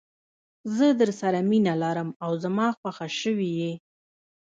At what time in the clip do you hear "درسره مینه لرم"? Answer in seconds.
1.01-2.09